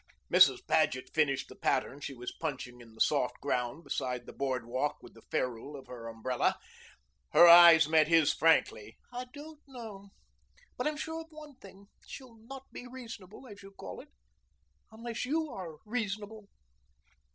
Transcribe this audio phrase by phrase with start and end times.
[0.33, 0.65] Mrs.
[0.67, 4.97] Paget finished the pattern she was punching in the soft ground beside the board walk
[5.03, 6.57] with the ferrule of her umbrella.
[7.33, 8.97] Her eyes met his frankly.
[9.13, 10.09] "I don't know.
[10.75, 11.85] But I'm sure of one thing.
[12.07, 14.09] She'll not be reasonable, as you call it,
[14.91, 16.47] unless you are reasonable."